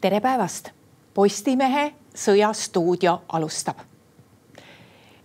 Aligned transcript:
tere 0.00 0.20
päevast. 0.20 0.70
Postimehe 1.14 1.92
Sõjastuudio 2.14 3.20
alustab. 3.28 3.78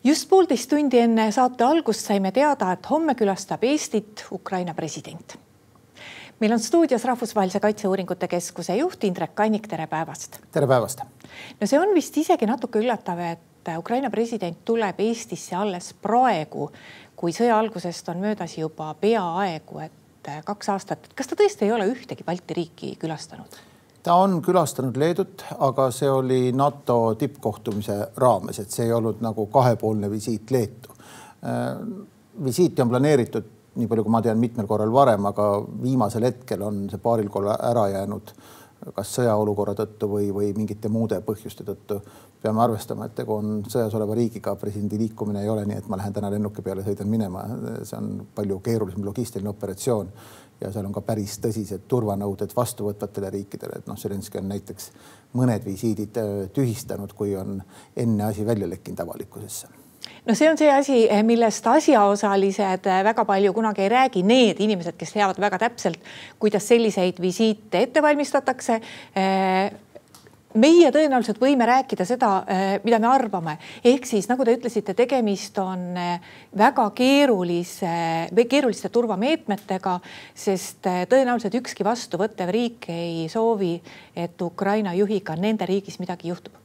just 0.03 0.29
poolteist 0.29 0.69
tundi 0.69 0.99
enne 0.99 1.31
saate 1.31 1.63
algust 1.63 2.05
saime 2.05 2.31
teada, 2.31 2.71
et 2.71 2.89
homme 2.89 3.15
külastab 3.15 3.63
Eestit 3.63 4.25
Ukraina 4.31 4.73
president. 4.73 5.37
meil 6.39 6.51
on 6.51 6.59
stuudios 6.59 7.05
Rahvusvahelise 7.05 7.59
Kaitseuuringute 7.59 8.27
Keskuse 8.27 8.75
juht 8.75 9.03
Indrek 9.03 9.35
Kannik, 9.35 9.67
tere 9.67 9.87
päevast. 9.87 10.39
tere 10.51 10.67
päevast. 10.67 11.01
no 11.61 11.67
see 11.67 11.79
on 11.79 11.93
vist 11.95 12.17
isegi 12.17 12.45
natuke 12.45 12.79
üllatav, 12.79 13.19
et 13.19 13.77
Ukraina 13.77 14.09
president 14.09 14.65
tuleb 14.65 14.99
Eestisse 14.99 15.55
alles 15.55 15.93
praegu, 15.93 16.71
kui 17.15 17.31
sõja 17.31 17.59
algusest 17.59 18.09
on 18.09 18.17
möödas 18.17 18.57
juba 18.57 18.93
peaaegu, 18.93 19.79
et 19.79 20.31
kaks 20.45 20.69
aastat. 20.69 21.13
kas 21.15 21.27
ta 21.27 21.35
tõesti 21.35 21.65
ei 21.65 21.71
ole 21.71 21.85
ühtegi 21.85 22.23
Balti 22.23 22.53
riiki 22.53 22.95
külastanud? 22.95 23.72
Ta 24.03 24.15
on 24.19 24.41
külastanud 24.43 24.97
Leedut, 24.99 25.45
aga 25.63 25.87
see 25.95 26.09
oli 26.11 26.51
NATO 26.55 27.15
tippkohtumise 27.19 27.97
raames, 28.19 28.59
et 28.59 28.71
see 28.71 28.87
ei 28.87 28.93
olnud 28.93 29.21
nagu 29.23 29.47
kahepoolne 29.51 30.11
visiit 30.11 30.51
Leetu. 30.51 30.89
visiiti 32.45 32.81
on 32.81 32.89
planeeritud, 32.89 33.45
nii 33.75 33.87
palju 33.87 34.03
kui 34.03 34.11
ma 34.11 34.21
tean, 34.21 34.39
mitmel 34.39 34.67
korral 34.67 34.91
varem, 34.93 35.25
aga 35.25 35.47
viimasel 35.81 36.27
hetkel 36.27 36.61
on 36.61 36.85
see 36.91 37.01
paaril 37.03 37.29
korral 37.29 37.57
ära 37.59 37.87
jäänud 37.91 38.35
kas 38.91 39.13
sõjaolukorra 39.15 39.75
tõttu 39.77 40.09
või, 40.11 40.27
või 40.35 40.51
mingite 40.57 40.89
muude 40.91 41.19
põhjuste 41.23 41.63
tõttu. 41.63 42.01
peame 42.43 42.59
arvestama, 42.59 43.05
et 43.05 43.13
tegu 43.15 43.37
on 43.37 43.61
sõjas 43.71 43.93
oleva 43.95 44.15
riigiga, 44.19 44.55
presidendi 44.59 44.97
liikumine 44.99 45.41
ei 45.41 45.49
ole 45.49 45.63
nii, 45.65 45.77
et 45.79 45.85
ma 45.87 45.95
lähen 45.95 46.13
täna 46.13 46.31
lennuki 46.31 46.61
peale, 46.61 46.83
sõidan 46.83 47.07
minema, 47.07 47.45
see 47.87 47.95
on 47.97 48.25
palju 48.35 48.59
keerulisem 48.59 49.05
logistiline 49.05 49.49
operatsioon 49.49 50.09
ja 50.63 50.71
seal 50.71 50.87
on 50.87 50.95
ka 50.95 51.03
päris 51.05 51.37
tõsised 51.43 51.85
turvanõuded 51.91 52.55
vastuvõtvatele 52.55 53.29
riikidele, 53.37 53.81
et 53.81 53.87
noh, 53.91 53.99
Zelenskõi 53.99 54.41
on 54.41 54.51
näiteks 54.55 54.89
mõned 55.37 55.65
visiidid 55.67 56.19
äh, 56.21 56.33
tühistanud, 56.55 57.13
kui 57.17 57.35
on 57.37 57.61
enne 57.95 58.29
asi 58.31 58.45
välja 58.47 58.69
lekkinud 58.69 59.05
avalikkusesse. 59.05 59.83
No 60.23 60.35
see 60.35 60.47
on 60.47 60.57
see 60.57 60.69
asi, 60.71 60.97
eh, 61.11 61.23
millest 61.23 61.65
asjaosalised 61.67 62.87
eh, 62.87 63.01
väga 63.03 63.25
palju 63.27 63.53
kunagi 63.55 63.83
ei 63.83 63.89
räägi, 63.91 64.23
need 64.23 64.59
inimesed, 64.63 64.95
kes 64.99 65.11
teavad 65.15 65.39
väga 65.39 65.59
täpselt, 65.65 65.99
kuidas 66.39 66.67
selliseid 66.67 67.19
visiite 67.23 67.83
ette 67.83 68.03
valmistatakse 68.03 68.79
eh, 68.79 69.73
meie 70.59 70.91
tõenäoliselt 70.93 71.39
võime 71.41 71.67
rääkida 71.67 72.05
seda, 72.07 72.31
äh, 72.47 72.63
mida 72.83 72.99
me 73.01 73.09
arvame, 73.09 73.57
ehk 73.83 74.07
siis 74.09 74.27
nagu 74.29 74.45
te 74.45 74.55
ütlesite, 74.57 74.95
tegemist 74.97 75.57
on 75.61 75.85
äh, 75.97 76.33
väga 76.57 76.89
keerulise 76.95 77.93
või 78.35 78.47
keeruliste 78.49 78.91
turvameetmetega, 78.93 79.99
sest 80.35 80.89
äh, 80.89 81.03
tõenäoliselt 81.09 81.61
ükski 81.61 81.85
vastuvõttev 81.87 82.51
riik 82.53 82.89
ei 82.93 83.29
soovi, 83.31 83.75
et 84.15 84.41
Ukraina 84.41 84.93
juhiga 84.97 85.37
nende 85.39 85.69
riigis 85.69 85.99
midagi 86.01 86.33
juhtub 86.33 86.62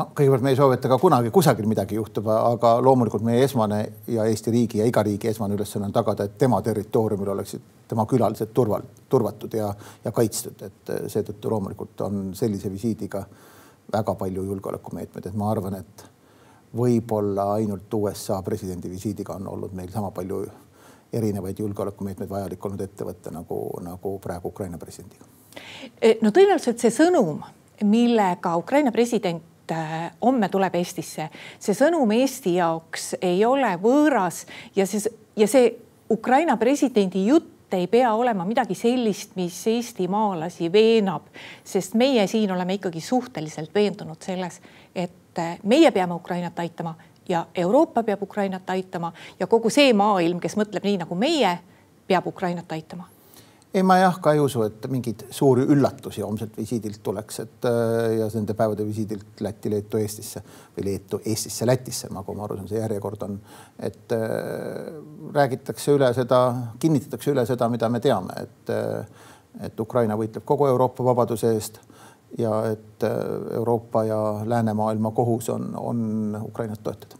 no 0.00 0.06
kõigepealt 0.16 0.44
me 0.44 0.52
ei 0.54 0.58
soovi, 0.58 0.76
et 0.78 0.86
ka 0.88 0.98
kunagi 1.00 1.32
kusagil 1.34 1.68
midagi 1.68 1.98
juhtub, 1.98 2.28
aga 2.32 2.76
loomulikult 2.84 3.24
meie 3.26 3.44
esmane 3.44 3.80
ja 4.08 4.24
Eesti 4.28 4.52
riigi 4.54 4.80
ja 4.80 4.86
iga 4.88 5.02
riigi 5.06 5.28
esmane 5.30 5.56
ülesanne 5.58 5.90
on 5.90 5.94
tagada, 5.94 6.26
et 6.26 6.38
tema 6.40 6.60
territooriumil 6.64 7.32
oleksid 7.34 7.66
tema 7.90 8.06
külalised 8.06 8.52
turval, 8.54 8.86
turvatud 9.10 9.54
ja, 9.58 9.72
ja 10.04 10.12
kaitstud, 10.14 10.62
et 10.62 10.94
seetõttu 11.10 11.50
loomulikult 11.50 12.06
on 12.06 12.30
sellise 12.38 12.70
visiidiga 12.72 13.24
väga 13.92 14.14
palju 14.14 14.46
julgeolekumeetmeid, 14.46 15.26
et 15.26 15.38
ma 15.38 15.50
arvan, 15.50 15.80
et 15.82 16.06
võib-olla 16.76 17.50
ainult 17.56 17.94
USA 17.98 18.38
presidendi 18.46 18.90
visiidiga 18.90 19.34
on 19.40 19.48
olnud 19.50 19.74
meil 19.74 19.90
sama 19.90 20.12
palju 20.14 20.44
erinevaid 21.12 21.58
julgeolekumeetmeid 21.58 22.30
vajalik 22.30 22.66
olnud 22.66 22.86
ette 22.86 23.04
võtta 23.04 23.32
nagu, 23.34 23.58
nagu 23.82 24.18
praegu 24.22 24.54
Ukraina 24.54 24.78
presidendiga. 24.78 25.26
no 26.22 26.30
tõenäoliselt 26.30 26.78
see 26.78 26.94
sõnum, 26.94 27.42
millega 27.82 28.54
Ukraina 28.60 28.92
president 28.94 29.49
et 29.70 29.76
äh, 29.76 30.10
homme 30.22 30.48
tuleb 30.48 30.74
Eestisse. 30.74 31.28
see 31.58 31.74
sõnum 31.74 32.10
Eesti 32.14 32.56
jaoks 32.56 33.14
ei 33.22 33.44
ole 33.44 33.76
võõras 33.82 34.44
ja 34.76 34.86
see 34.86 35.02
ja 35.36 35.46
see 35.46 35.70
Ukraina 36.10 36.56
presidendi 36.56 37.26
jutt 37.26 37.74
ei 37.74 37.86
pea 37.86 38.10
olema 38.14 38.44
midagi 38.44 38.74
sellist, 38.74 39.36
mis 39.38 39.54
eestimaalasi 39.70 40.72
veenab, 40.72 41.28
sest 41.64 41.94
meie 41.94 42.26
siin 42.26 42.50
oleme 42.50 42.74
ikkagi 42.80 43.00
suhteliselt 43.00 43.70
veendunud 43.74 44.18
selles, 44.22 44.58
et 44.94 45.38
äh, 45.38 45.58
meie 45.62 45.90
peame 45.90 46.14
Ukrainat 46.14 46.58
aitama 46.58 46.96
ja 47.28 47.46
Euroopa 47.54 48.02
peab 48.02 48.22
Ukrainat 48.22 48.70
aitama 48.70 49.12
ja 49.40 49.46
kogu 49.46 49.70
see 49.70 49.92
maailm, 49.92 50.40
kes 50.40 50.58
mõtleb 50.58 50.84
nii 50.84 50.98
nagu 51.04 51.14
meie, 51.14 51.58
peab 52.10 52.26
Ukrainat 52.26 52.72
aitama 52.72 53.06
ei, 53.74 53.82
ma 53.86 53.96
jah 54.00 54.18
ka 54.22 54.32
ei 54.34 54.40
usu, 54.42 54.62
et 54.66 54.86
mingeid 54.90 55.26
suuri 55.34 55.62
üllatusi 55.70 56.24
homselt 56.24 56.56
visiidilt 56.58 57.02
tuleks, 57.06 57.40
et 57.44 57.68
äh, 57.70 58.18
ja 58.18 58.28
nende 58.34 58.56
päevade 58.58 58.86
visiidilt 58.86 59.42
Lätti, 59.46 59.70
Leetu, 59.70 60.00
Eestisse 60.00 60.42
või 60.76 60.86
Leetu, 60.88 61.20
Eestisse, 61.24 61.66
Lätisse, 61.68 62.10
nagu 62.14 62.34
ma 62.34 62.46
aru 62.46 62.58
saan, 62.58 62.70
see 62.70 62.80
järjekord 62.82 63.26
on, 63.28 63.38
et 63.78 64.14
äh, 64.16 64.24
räägitakse 65.34 65.94
üle 65.98 66.10
seda, 66.16 66.40
kinnitatakse 66.82 67.34
üle 67.34 67.46
seda, 67.46 67.70
mida 67.70 67.90
me 67.92 68.02
teame, 68.02 68.46
et 68.46 68.74
äh, 68.74 69.26
et 69.66 69.80
Ukraina 69.82 70.14
võitleb 70.14 70.44
kogu 70.46 70.68
Euroopa 70.70 71.02
vabaduse 71.04 71.48
eest 71.56 71.80
ja 72.38 72.52
et 72.70 73.06
äh, 73.06 73.16
Euroopa 73.58 74.04
ja 74.06 74.18
läänemaailma 74.46 75.10
kohus 75.10 75.48
on, 75.50 75.72
on 75.76 76.38
Ukrainat 76.42 76.82
toetada 76.82 77.18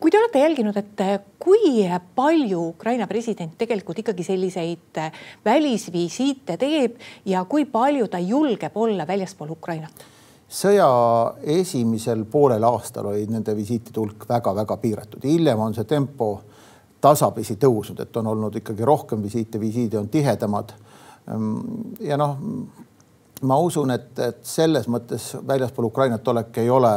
kui 0.00 0.10
te 0.10 0.18
olete 0.18 0.42
jälginud, 0.42 0.76
et 0.76 1.00
eh, 1.00 1.20
kui 1.38 1.84
palju 2.14 2.60
Ukraina 2.68 3.06
president 3.06 3.54
tegelikult 3.58 3.98
ikkagi 4.02 4.26
selliseid 4.26 5.00
eh, 5.00 5.20
välisvisiite 5.44 6.58
teeb 6.60 6.98
ja 7.24 7.44
kui 7.44 7.64
palju 7.64 8.08
ta 8.08 8.18
julgeb 8.18 8.76
olla 8.76 9.06
väljaspool 9.06 9.54
Ukrainat? 9.56 10.10
sõja 10.54 10.86
esimesel 11.50 12.24
poolel 12.30 12.62
aastal 12.68 13.08
oli 13.10 13.24
nende 13.26 13.56
visiitide 13.56 13.98
hulk 13.98 14.26
väga-väga 14.28 14.76
piiratud, 14.78 15.24
hiljem 15.24 15.58
on 15.58 15.74
see 15.74 15.88
tempo 15.88 16.28
tasapisi 17.04 17.56
tõusnud, 17.60 18.00
et 18.00 18.16
on 18.16 18.30
olnud 18.32 18.54
ikkagi 18.60 18.84
rohkem 18.86 19.22
visiite, 19.22 19.60
visiidid 19.60 19.98
on 19.98 20.08
tihedamad. 20.08 20.72
Ehm, 21.28 21.50
ja 22.00 22.16
noh, 22.20 22.38
ma 23.42 23.58
usun, 23.60 23.92
et, 23.92 24.12
et 24.18 24.40
selles 24.46 24.88
mõttes 24.88 25.34
väljaspool 25.46 25.90
Ukrainat 25.90 26.28
olek 26.32 26.62
ei 26.62 26.70
ole 26.70 26.94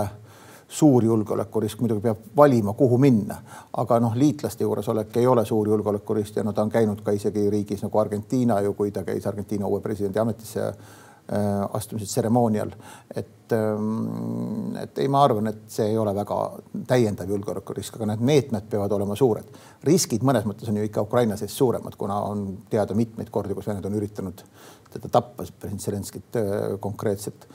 suur 0.67 1.03
julgeolekurisk, 1.03 1.79
muidugi 1.79 2.01
peab 2.03 2.23
valima, 2.35 2.73
kuhu 2.73 2.97
minna, 2.99 3.37
aga 3.77 3.99
noh, 4.03 4.15
liitlaste 4.19 4.65
juuresolek 4.67 5.15
ei 5.17 5.27
ole 5.27 5.45
suur 5.45 5.67
julgeolekurisk 5.67 6.41
ja 6.41 6.43
no 6.43 6.53
ta 6.53 6.65
on 6.65 6.71
käinud 6.71 7.01
ka 7.05 7.15
isegi 7.15 7.49
riigis 7.49 7.85
nagu 7.85 7.99
Argentiina 7.99 8.59
ju, 8.65 8.73
kui 8.75 8.91
ta 8.91 9.05
käis 9.07 9.27
Argentiina 9.27 9.67
uue 9.67 9.79
presidendi 9.81 10.19
ametisse 10.19 10.65
äh, 10.67 10.75
astumise 11.73 12.05
tseremoonial. 12.05 12.71
et, 13.15 13.51
ähm, 13.55 14.75
et 14.81 14.99
ei, 14.99 15.07
ma 15.07 15.23
arvan, 15.23 15.47
et 15.47 15.63
see 15.71 15.87
ei 15.87 15.97
ole 15.97 16.15
väga 16.15 16.39
täiendav 16.87 17.31
julgeolekurisk, 17.31 17.95
aga 17.95 18.11
need 18.11 18.25
meetmed 18.31 18.67
peavad 18.69 18.91
olema 18.91 19.15
suured. 19.15 19.47
riskid 19.83 20.23
mõnes 20.27 20.43
mõttes 20.43 20.67
on 20.67 20.81
ju 20.81 20.83
ikka 20.83 21.07
Ukraina 21.07 21.37
sees 21.37 21.55
suuremad, 21.57 21.95
kuna 21.95 22.19
on 22.27 22.47
teada 22.69 22.95
mitmeid 22.95 23.31
kordi, 23.31 23.55
kus 23.55 23.67
Vened 23.71 23.85
on 23.85 23.95
üritanud 23.95 24.43
teda 24.91 25.07
tappa, 25.07 25.47
president 25.59 25.81
Zelenskit 25.81 26.35
äh, 26.35 26.75
konkreetselt 26.79 27.47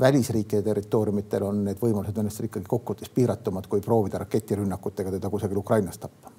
välisriikide 0.00 0.62
territooriumitel 0.62 1.42
on 1.46 1.64
need 1.64 1.80
võimalused 1.80 2.18
õnnestada 2.18 2.50
ikkagi 2.50 2.68
kokkuvõttes 2.68 3.10
piiratumad, 3.14 3.66
kui 3.70 3.80
proovida 3.84 4.18
raketirünnakutega 4.22 5.14
teda 5.16 5.30
kusagil 5.30 5.60
Ukrainas 5.62 5.98
tappa. 5.98 6.32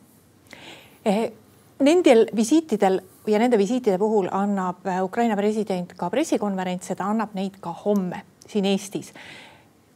Eh, 1.05 1.31
nendel 1.79 2.25
visiitidel 2.35 2.99
ja 3.27 3.39
nende 3.39 3.57
visiitide 3.57 3.97
puhul 3.97 4.27
annab 4.31 4.87
eh, 4.87 5.03
Ukraina 5.03 5.37
president 5.39 5.93
ka 5.97 6.09
pressikonverentse, 6.09 6.95
ta 6.95 7.11
annab 7.11 7.35
neid 7.37 7.59
ka 7.61 7.75
homme 7.85 8.23
siin 8.47 8.65
Eestis. 8.65 9.13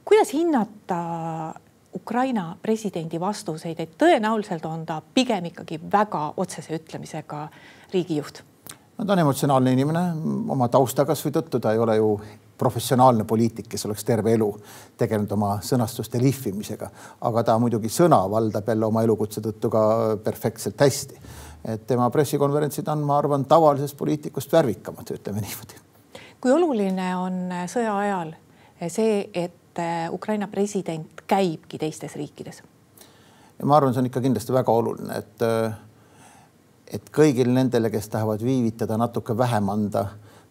kuidas 0.05 0.33
hinnata 0.33 1.53
Ukraina 1.95 2.57
presidendi 2.61 3.19
vastuseid, 3.19 3.79
et 3.79 3.97
tõenäoliselt 3.99 4.65
on 4.65 4.85
ta 4.85 5.01
pigem 5.13 5.45
ikkagi 5.51 5.79
väga 5.91 6.33
otsese 6.37 6.75
ütlemisega 6.75 7.49
riigijuht? 7.93 8.43
No 9.01 9.05
ta 9.05 9.13
on 9.13 9.19
emotsionaalne 9.19 9.71
inimene 9.73 10.01
oma 10.53 10.67
tausta 10.69 11.05
kasvõi 11.09 11.33
tõttu, 11.33 11.59
ta 11.59 11.73
ei 11.73 11.79
ole 11.81 11.95
ju 11.97 12.09
professionaalne 12.61 13.25
poliitik, 13.25 13.65
kes 13.71 13.87
oleks 13.89 14.05
terve 14.05 14.35
elu 14.37 14.49
tegelenud 14.97 15.31
oma 15.33 15.55
sõnastuste 15.65 16.21
lihvimisega, 16.21 16.91
aga 17.25 17.43
ta 17.47 17.57
muidugi 17.59 17.89
sõna 17.89 18.21
valdab 18.29 18.69
jälle 18.69 18.85
oma 18.85 19.01
elukutse 19.01 19.41
tõttu 19.41 19.71
ka 19.73 19.83
perfektselt 20.23 20.85
hästi. 20.85 21.17
et 21.65 21.87
tema 21.87 22.09
pressikonverentsid 22.09 22.87
on, 22.87 23.01
ma 23.05 23.17
arvan, 23.17 23.45
tavalisest 23.45 23.97
poliitikust 23.97 24.53
värvikamad, 24.53 25.09
ütleme 25.17 25.41
niimoodi. 25.41 25.81
kui 26.41 26.51
oluline 26.51 27.15
on 27.17 27.49
sõja 27.65 27.97
ajal 27.97 28.35
see, 28.87 29.29
et 29.33 29.81
Ukraina 30.11 30.47
president 30.47 31.25
käibki 31.27 31.77
teistes 31.77 32.15
riikides? 32.15 32.63
ma 33.63 33.77
arvan, 33.77 33.93
see 33.93 34.05
on 34.05 34.13
ikka 34.13 34.21
kindlasti 34.21 34.53
väga 34.53 34.71
oluline, 34.71 35.17
et 35.17 35.49
et 36.91 37.09
kõigil 37.13 37.51
nendele, 37.53 37.89
kes 37.89 38.09
tahavad 38.11 38.43
viivitada, 38.43 38.97
natuke 38.99 39.37
vähem 39.37 39.69
anda 39.71 40.05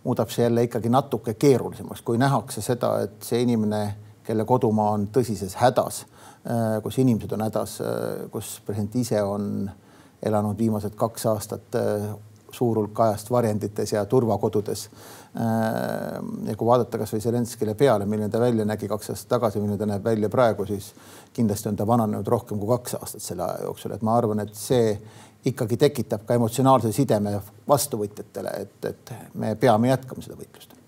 muudab 0.05 0.31
see 0.33 0.45
jälle 0.47 0.65
ikkagi 0.65 0.89
natuke 0.89 1.35
keerulisemaks, 1.35 2.03
kui 2.03 2.19
nähakse 2.19 2.63
seda, 2.65 2.95
et 3.05 3.21
see 3.25 3.43
inimene, 3.45 3.83
kelle 4.25 4.45
kodumaa 4.49 4.95
on 4.95 5.09
tõsises 5.13 5.57
hädas, 5.61 6.05
äh, 6.49 6.79
kus 6.83 6.99
inimesed 7.03 7.33
on 7.37 7.45
hädas, 7.45 7.77
äh, 7.85 8.25
kus 8.33 8.59
president 8.67 8.97
ise 8.97 9.23
on 9.23 9.71
elanud 10.23 10.59
viimased 10.59 10.97
kaks 10.97 11.27
aastat 11.27 11.77
äh, 11.77 12.09
suur 12.57 12.79
hulk 12.81 13.01
ajast 13.01 13.31
varjendites 13.31 13.93
ja 13.93 14.05
turvakodudes. 14.05 14.89
ja 16.47 16.57
kui 16.57 16.67
vaadata 16.67 16.99
kasvõi 16.99 17.21
Zelenskile 17.23 17.75
peale, 17.79 18.07
milline 18.07 18.29
ta 18.29 18.41
välja 18.41 18.65
nägi 18.67 18.89
kaks 18.89 19.13
aastat 19.13 19.29
tagasi, 19.37 19.61
milline 19.61 19.79
ta 19.79 19.87
näeb 19.87 20.05
välja 20.05 20.29
praegu, 20.29 20.67
siis 20.67 20.93
kindlasti 21.33 21.71
on 21.71 21.77
ta 21.77 21.87
vananenud 21.87 22.27
rohkem 22.27 22.59
kui 22.59 22.69
kaks 22.69 22.99
aastat 22.99 23.23
selle 23.23 23.47
aja 23.47 23.69
jooksul, 23.69 23.95
et 23.95 24.03
ma 24.03 24.17
arvan, 24.19 24.43
et 24.43 24.55
see 24.59 24.97
ikkagi 25.45 25.77
tekitab 25.77 26.27
ka 26.27 26.35
emotsionaalse 26.35 26.93
sideme 26.93 27.39
vastuvõtjatele, 27.69 28.59
et, 28.67 28.91
et 28.91 29.15
me 29.35 29.55
peame 29.55 29.95
jätkama 29.95 30.27
seda 30.27 30.37
võitlust 30.41 30.80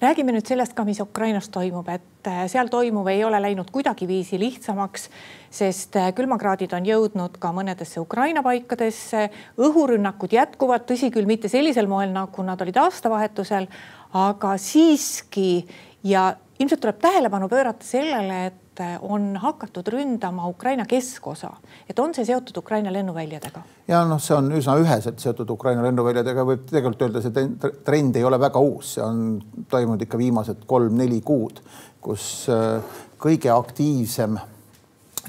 räägime 0.00 0.32
nüüd 0.32 0.48
sellest 0.48 0.74
ka, 0.76 0.84
mis 0.88 1.00
Ukrainas 1.00 1.48
toimub, 1.52 1.88
et 1.92 2.28
äh, 2.28 2.44
seal 2.50 2.70
toimuv 2.72 3.08
ei 3.12 3.24
ole 3.24 3.40
läinud 3.42 3.70
kuidagiviisi 3.72 4.38
lihtsamaks, 4.40 5.08
sest 5.52 5.96
äh, 6.00 6.10
külmakraadid 6.16 6.72
on 6.76 6.88
jõudnud 6.88 7.36
ka 7.40 7.52
mõnedesse 7.56 8.00
Ukraina 8.00 8.42
paikadesse. 8.46 9.28
õhurünnakud 9.60 10.32
jätkuvad, 10.36 10.86
tõsi 10.88 11.12
küll, 11.12 11.28
mitte 11.28 11.48
sellisel 11.52 11.90
moel, 11.90 12.14
nagu 12.14 12.46
nad 12.46 12.60
olid 12.60 12.80
aastavahetusel, 12.80 13.68
aga 14.16 14.56
siiski 14.58 15.66
ja 16.04 16.30
ilmselt 16.58 16.80
tuleb 16.80 17.00
tähelepanu 17.00 17.48
pöörata 17.48 17.86
sellele, 17.86 18.46
et 18.46 18.69
on 19.00 19.36
hakatud 19.36 19.88
ründama 19.88 20.48
Ukraina 20.48 20.84
keskosa, 20.88 21.50
et 21.88 21.98
on 21.98 22.14
see 22.14 22.24
seotud 22.24 22.56
Ukraina 22.56 22.92
lennuväljadega? 22.92 23.62
ja 23.88 24.02
noh, 24.08 24.20
see 24.22 24.36
on 24.36 24.50
üsna 24.56 24.76
üheselt 24.80 25.20
seotud 25.20 25.50
Ukraina 25.50 25.82
lennuväljadega, 25.84 26.44
võib 26.46 26.64
tegelikult 26.70 27.02
öelda, 27.06 27.22
see 27.24 27.72
trend 27.84 28.16
ei 28.16 28.24
ole 28.24 28.38
väga 28.40 28.62
uus, 28.62 28.94
see 28.96 29.04
on 29.04 29.40
toimunud 29.70 30.04
ikka 30.06 30.18
viimased 30.20 30.64
kolm-neli 30.70 31.20
kuud, 31.26 31.60
kus 32.00 32.24
äh, 32.52 33.00
kõige 33.20 33.52
aktiivsem, 33.52 34.38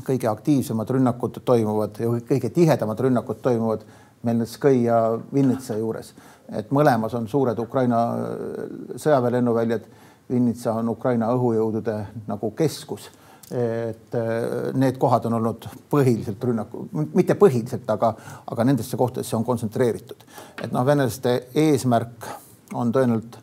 kõige 0.08 0.30
aktiivsemad 0.32 0.96
rünnakud 0.96 1.42
toimuvad 1.46 2.00
ja 2.00 2.12
kõige 2.30 2.54
tihedamad 2.54 3.08
rünnakud 3.08 3.42
toimuvad 3.44 3.88
Melnitskõi 4.22 4.84
ja 4.84 5.00
Vinnitsa 5.34 5.80
juures, 5.80 6.14
et 6.54 6.70
mõlemas 6.72 7.16
on 7.18 7.26
suured 7.28 7.60
Ukraina 7.60 8.04
äh, 8.14 8.78
sõjaväelennuväljad. 9.02 9.90
Vinnitsa 10.32 10.72
on 10.80 10.88
Ukraina 10.88 11.28
õhujõudude 11.34 11.96
nagu 12.30 12.52
keskus 12.56 13.10
et 13.52 14.16
äh, 14.16 14.74
need 14.80 14.98
kohad 14.98 15.26
on 15.28 15.34
olnud 15.34 15.68
põhiliselt 15.92 16.44
rünnaku, 16.44 16.86
mitte 17.14 17.36
põhiliselt, 17.36 17.90
aga, 17.92 18.14
aga 18.52 18.66
nendesse 18.68 18.98
kohtadesse 18.98 19.36
on 19.36 19.46
kontsentreeritud. 19.46 20.24
et 20.64 20.72
noh, 20.72 20.86
venelaste 20.88 21.34
eesmärk 21.60 22.28
on 22.74 22.94
tõenäoliselt, 22.96 23.36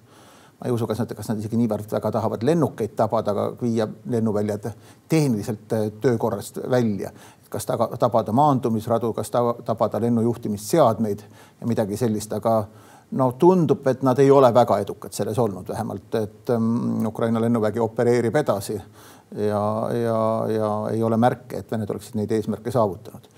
ma 0.58 0.66
ei 0.66 0.72
usu, 0.72 0.86
kas 0.88 1.02
nad, 1.02 1.12
kas 1.14 1.28
nad 1.28 1.42
isegi 1.42 1.60
niivõrd 1.60 1.92
väga 1.92 2.12
tahavad 2.16 2.46
lennukeid 2.48 2.96
tabada, 2.96 3.34
aga 3.36 3.50
viia 3.60 3.88
lennuväljad 4.08 4.70
tehniliselt 5.08 5.76
äh, 5.76 5.90
töökorrast 6.00 6.62
välja. 6.70 7.12
kas 7.48 7.64
taga, 7.66 7.86
tabada 7.96 8.32
maandumisradu, 8.32 9.12
kas 9.16 9.30
tabada 9.64 10.00
lennujuhtimisseadmeid 10.00 11.22
ja 11.60 11.66
midagi 11.66 11.96
sellist, 11.96 12.32
aga 12.32 12.62
no 13.10 13.30
tundub, 13.32 13.86
et 13.86 14.02
nad 14.02 14.18
ei 14.18 14.30
ole 14.30 14.50
väga 14.54 14.78
edukad 14.78 15.12
selles 15.12 15.38
olnud 15.38 15.68
vähemalt, 15.68 16.14
et 16.14 16.50
um, 16.52 17.06
Ukraina 17.06 17.40
lennuvägi 17.40 17.80
opereerib 17.80 18.36
edasi 18.36 18.76
ja, 19.36 19.90
ja, 19.92 20.46
ja 20.54 20.70
ei 20.92 21.02
ole 21.02 21.16
märke, 21.16 21.58
et 21.58 21.70
Vened 21.70 21.90
oleksid 21.90 22.16
neid 22.18 22.32
eesmärke 22.32 22.70
saavutanud. 22.70 23.28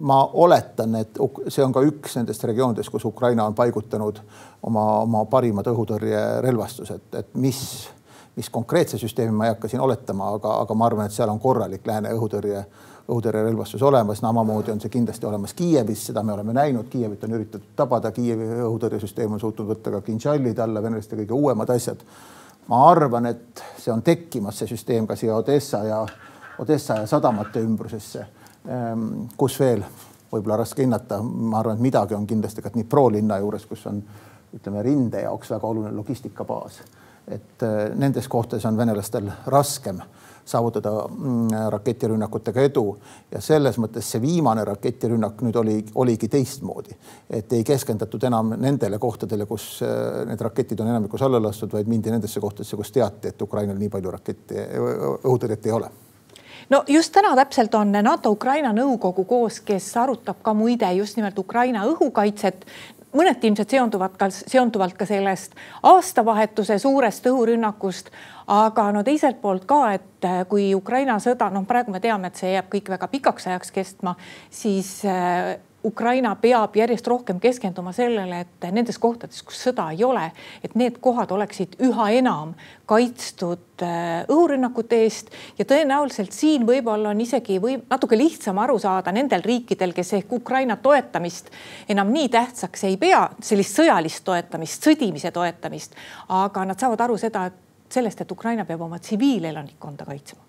ma 0.00 0.18
oletan, 0.32 0.94
et 1.00 1.18
see 1.48 1.64
on 1.64 1.72
ka 1.72 1.80
üks 1.80 2.18
nendest 2.18 2.42
regioonidest, 2.44 2.90
kus 2.92 3.04
Ukraina 3.08 3.46
on 3.48 3.54
paigutanud 3.56 4.18
oma, 4.62 4.82
oma 5.00 5.24
parimad 5.24 5.66
õhutõrjerelvastused, 5.70 7.06
et 7.16 7.30
mis, 7.40 7.60
mis 8.36 8.50
konkreetse 8.52 8.98
süsteemi 9.00 9.32
ma 9.32 9.46
ei 9.46 9.54
hakka 9.54 9.70
siin 9.72 9.80
oletama, 9.80 10.34
aga, 10.36 10.58
aga 10.66 10.76
ma 10.76 10.90
arvan, 10.90 11.08
et 11.08 11.16
seal 11.16 11.32
on 11.32 11.40
korralik 11.40 11.88
lääne 11.88 12.12
õhutõrje 12.12 12.66
õhutõrjerelvastus 13.06 13.82
olemas, 13.86 14.18
samamoodi 14.18 14.72
on 14.72 14.80
see 14.82 14.90
kindlasti 14.90 15.26
olemas 15.26 15.54
Kiievis, 15.54 16.08
seda 16.08 16.22
me 16.26 16.32
oleme 16.34 16.52
näinud, 16.52 16.88
Kiievit 16.90 17.24
on 17.24 17.36
üritatud 17.38 17.76
tabada, 17.78 18.10
Kiievi 18.12 18.48
õhutõrjesüsteem 18.66 19.32
on 19.32 19.40
suutnud 19.40 19.68
võtta 19.70 19.92
ka 19.94 20.00
Kinžalid 20.06 20.58
alla, 20.58 20.82
venelaste 20.82 21.16
kõige 21.20 21.36
uuemad 21.38 21.70
asjad 21.70 22.02
ma 22.68 22.82
arvan, 22.90 23.26
et 23.26 23.62
see 23.78 23.92
on 23.92 24.02
tekkimas, 24.02 24.58
see 24.58 24.70
süsteem 24.70 25.06
ka 25.06 25.16
siia 25.16 25.36
Odessa 25.36 25.84
ja 25.84 26.00
Odessa 26.58 27.00
ja 27.02 27.06
sadamate 27.06 27.60
ümbrusesse, 27.60 28.26
ehm, 28.68 29.08
kus 29.36 29.60
veel 29.60 29.84
võib-olla 30.32 30.60
raske 30.62 30.82
hinnata, 30.82 31.20
ma 31.22 31.60
arvan, 31.60 31.76
et 31.76 31.86
midagi 31.86 32.14
on 32.14 32.26
kindlasti 32.26 32.62
ka 32.62 32.72
Dnipro 32.74 33.08
linna 33.12 33.38
juures, 33.38 33.66
kus 33.66 33.86
on 33.86 34.02
ütleme 34.56 34.82
rinde 34.82 35.22
jaoks 35.22 35.50
väga 35.50 35.66
oluline 35.66 35.96
logistikabaas. 35.96 36.80
et 37.26 37.62
eh, 37.62 37.90
nendes 37.94 38.28
kohtades 38.28 38.64
on 38.64 38.76
venelastel 38.76 39.30
raskem 39.46 40.00
saavutada 40.46 40.92
mm, 41.08 41.48
raketirünnakutega 41.74 42.64
edu. 42.68 42.86
Ja 43.32 43.42
selles 43.44 43.78
mõttes 43.82 44.08
see 44.12 44.22
viimane 44.22 44.64
raketirünnak 44.66 45.42
nüüd 45.46 45.60
oli, 45.60 45.76
oligi 46.02 46.30
teistmoodi, 46.32 46.96
et 47.30 47.52
ei 47.52 47.66
keskendatud 47.66 48.24
enam 48.30 48.54
nendele 48.60 48.98
kohtadele, 49.02 49.48
kus 49.50 49.82
äh, 49.84 50.24
need 50.30 50.42
raketid 50.48 50.80
on 50.80 50.94
enamikus 50.94 51.26
alla 51.26 51.42
lastud, 51.42 51.72
vaid 51.74 51.90
mindi 51.90 52.14
nendesse 52.14 52.40
kohtadesse, 52.40 52.78
kus 52.78 52.94
teati, 52.94 53.34
et 53.34 53.46
Ukrainal 53.46 53.78
nii 53.80 53.92
palju 53.92 54.16
rakette, 54.18 54.66
õhutõrjet 55.22 55.70
ei 55.70 55.78
ole. 55.78 55.94
No 56.70 56.82
just 56.88 57.12
täna 57.14 57.30
täpselt 57.38 57.74
on 57.78 57.92
NATO-Ukraina 57.94 58.72
nõukogu 58.74 59.22
koos, 59.28 59.60
kes 59.62 59.86
arutab 60.02 60.40
ka 60.42 60.54
muide 60.54 60.88
just 60.98 61.18
nimelt 61.18 61.38
Ukraina 61.38 61.84
õhukaitset 61.86 62.66
mõneti 63.14 63.50
ilmselt 63.50 63.70
seonduvad 63.70 64.16
ka, 64.18 64.30
seonduvalt 64.30 64.96
ka 64.98 65.06
sellest 65.08 65.54
aastavahetuse 65.82 66.78
suurest 66.78 67.26
õhurünnakust. 67.26 68.10
aga 68.46 68.90
no 68.92 69.02
teiselt 69.02 69.40
poolt 69.42 69.64
ka, 69.66 69.92
et 69.92 70.24
äh, 70.24 70.42
kui 70.48 70.74
Ukraina 70.74 71.18
sõda, 71.18 71.50
noh, 71.50 71.64
praegu 71.66 71.90
me 71.90 72.00
teame, 72.00 72.30
et 72.30 72.36
see 72.36 72.52
jääb 72.52 72.68
kõik 72.70 72.90
väga 72.94 73.08
pikaks 73.08 73.46
ajaks 73.46 73.72
kestma, 73.74 74.14
siis 74.50 75.00
äh, 75.04 75.56
Ukraina 75.84 76.32
peab 76.40 76.74
järjest 76.76 77.06
rohkem 77.06 77.38
keskenduma 77.40 77.92
sellele, 77.94 78.40
et 78.40 78.64
nendes 78.74 78.98
kohtades, 78.98 79.42
kus 79.46 79.60
sõda 79.68 79.84
ei 79.94 80.02
ole, 80.04 80.24
et 80.64 80.74
need 80.74 80.96
kohad 81.04 81.30
oleksid 81.30 81.76
üha 81.86 82.08
enam 82.18 82.54
kaitstud 82.90 83.84
äh, 83.86 84.24
õhurünnakute 84.32 84.98
eest. 85.04 85.30
Ja 85.58 85.66
tõenäoliselt 85.68 86.34
siin 86.34 86.66
võib-olla 86.66 87.12
on 87.12 87.20
isegi 87.22 87.60
või 87.62 87.76
natuke 87.90 88.18
lihtsam 88.18 88.58
aru 88.58 88.78
saada 88.82 89.14
nendel 89.14 89.44
riikidel, 89.46 89.94
kes 89.94 90.12
ehk 90.18 90.32
Ukraina 90.40 90.78
toetamist 90.82 91.52
enam 91.88 92.10
nii 92.14 92.32
tähtsaks 92.34 92.84
ei 92.90 92.98
pea, 92.98 93.22
sellist 93.42 93.78
sõjalist 93.78 94.24
toetamist, 94.26 94.90
sõdimise 94.90 95.30
toetamist, 95.30 95.94
aga 96.34 96.66
nad 96.66 96.82
saavad 96.82 97.06
aru 97.06 97.20
seda, 97.20 97.46
et 97.46 97.94
sellest, 97.94 98.20
et 98.20 98.32
Ukraina 98.32 98.66
peab 98.66 98.82
oma 98.88 98.98
tsiviilelanikkonda 98.98 100.04
kaitsma. 100.08 100.42